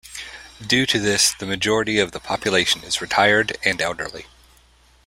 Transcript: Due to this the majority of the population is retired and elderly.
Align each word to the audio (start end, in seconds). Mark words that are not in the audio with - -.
Due 0.65 0.87
to 0.87 0.97
this 0.97 1.31
the 1.31 1.45
majority 1.45 1.99
of 1.99 2.11
the 2.11 2.19
population 2.19 2.81
is 2.83 3.01
retired 3.01 3.55
and 3.63 3.79
elderly. 3.79 4.25